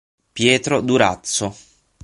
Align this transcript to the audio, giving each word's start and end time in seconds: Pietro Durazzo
Pietro 0.33 0.81
Durazzo 0.81 1.53